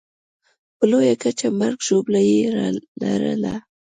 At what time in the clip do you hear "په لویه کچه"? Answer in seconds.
0.77-1.47